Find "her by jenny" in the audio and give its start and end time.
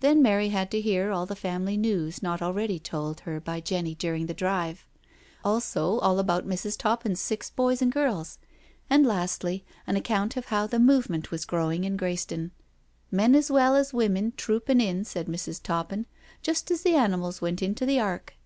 3.20-3.94